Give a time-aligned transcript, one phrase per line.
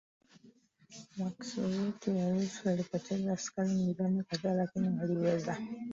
[1.21, 5.57] wa Kisovyeti Warusi walipoteza askari milioni kadhaa lakini waliweza